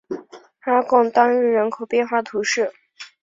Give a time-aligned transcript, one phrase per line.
[0.61, 2.73] 阿贡当日人口变化图示